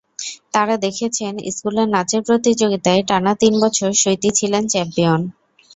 তাঁরা 0.53 0.75
দেখেছেন, 0.85 1.33
স্কুলের 1.49 1.87
নাচের 1.89 2.21
প্রতিযোগিতায় 2.27 3.01
টানা 3.09 3.33
তিন 3.41 3.53
বছর 3.63 3.89
শৈতী 4.01 4.29
ছিলেন 4.39 4.63
চ্যাম্পিয়ন। 4.67 5.21